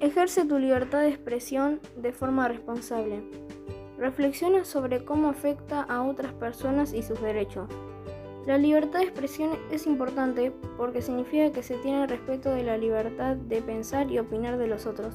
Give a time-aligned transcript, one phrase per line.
[0.00, 3.22] Ejerce tu libertad de expresión de forma responsable.
[3.98, 7.68] Reflexiona sobre cómo afecta a otras personas y sus derechos.
[8.46, 13.36] La libertad de expresión es importante porque significa que se tiene respeto de la libertad
[13.36, 15.14] de pensar y opinar de los otros.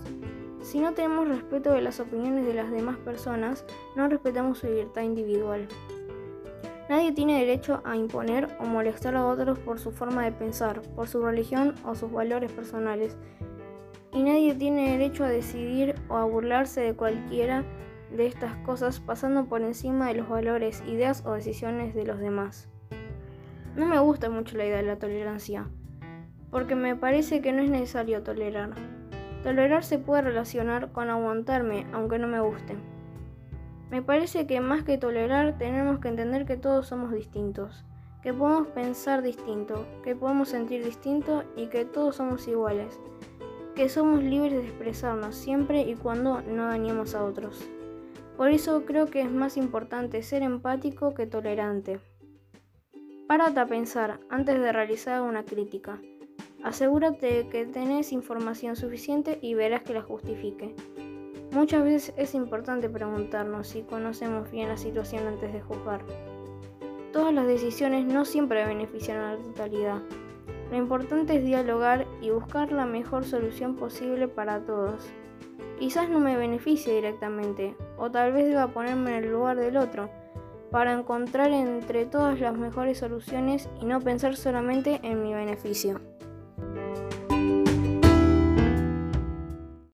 [0.62, 3.66] Si no tenemos respeto de las opiniones de las demás personas,
[3.96, 5.68] no respetamos su libertad individual.
[6.90, 11.08] Nadie tiene derecho a imponer o molestar a otros por su forma de pensar, por
[11.08, 13.18] su religión o sus valores personales.
[14.16, 17.66] Y nadie tiene derecho a decidir o a burlarse de cualquiera
[18.16, 22.70] de estas cosas pasando por encima de los valores, ideas o decisiones de los demás.
[23.76, 25.68] No me gusta mucho la idea de la tolerancia,
[26.50, 28.70] porque me parece que no es necesario tolerar.
[29.44, 32.78] Tolerar se puede relacionar con aguantarme, aunque no me guste.
[33.92, 37.84] Me parece que más que tolerar tenemos que entender que todos somos distintos,
[38.24, 42.98] que podemos pensar distinto, que podemos sentir distinto y que todos somos iguales,
[43.76, 47.68] que somos libres de expresarnos siempre y cuando no dañemos a otros.
[48.38, 52.00] Por eso creo que es más importante ser empático que tolerante.
[53.28, 56.00] Párate a pensar antes de realizar una crítica.
[56.64, 60.76] Asegúrate de que tenés información suficiente y verás que la justifique.
[61.52, 66.04] Muchas veces es importante preguntarnos si conocemos bien la situación antes de juzgar.
[67.14, 70.02] Todas las decisiones no siempre benefician a la totalidad.
[70.72, 75.06] Lo importante es dialogar y buscar la mejor solución posible para todos.
[75.80, 80.10] Quizás no me beneficie directamente, o tal vez deba ponerme en el lugar del otro,
[80.72, 86.15] para encontrar entre todas las mejores soluciones y no pensar solamente en mi beneficio.